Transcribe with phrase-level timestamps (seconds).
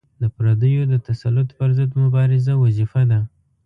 [0.21, 3.19] د پردیو د تسلط پر ضد مبارزه وظیفه ده.